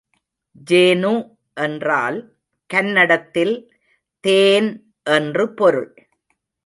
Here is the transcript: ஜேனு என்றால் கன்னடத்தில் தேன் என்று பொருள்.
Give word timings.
ஜேனு 0.69 1.11
என்றால் 1.53 2.17
கன்னடத்தில் 2.65 3.55
தேன் 4.19 4.93
என்று 5.03 5.53
பொருள். 5.53 6.09